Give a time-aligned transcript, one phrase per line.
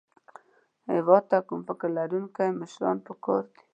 [0.91, 3.61] هېواد ته فکر لرونکي مشران پکار دي